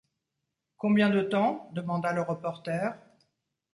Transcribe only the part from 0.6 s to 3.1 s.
Combien de temps? demanda le reporter.